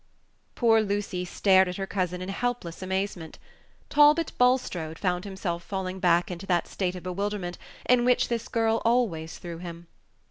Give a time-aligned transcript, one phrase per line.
[0.55, 3.37] Poor Lucy stared at her cousin in helpless amazement.
[3.87, 8.81] Talbot Bulstrode found himself falling back into that state of bewilderment in which this girl
[8.83, 9.85] always threw him.